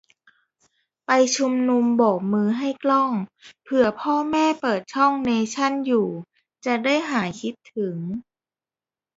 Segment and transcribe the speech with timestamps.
[1.05, 3.11] ไปชุมนุมโบกมือให้กล้อง
[3.63, 6.07] เผื่อพ่อแม่เปิดช่องเนชั่นอยู่
[6.65, 7.97] จะได้หายคิดถึง